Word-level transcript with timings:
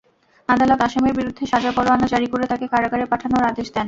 আদালত 0.49 0.79
আসামির 0.87 1.17
বিরুদ্ধে 1.19 1.43
সাজা 1.51 1.71
পরোয়ানা 1.77 2.07
জারি 2.13 2.27
করে 2.27 2.45
তাঁকে 2.51 2.65
কারাগারে 2.73 3.05
পাঠানোর 3.11 3.43
আদেশ 3.51 3.67
দেন। 3.67 3.79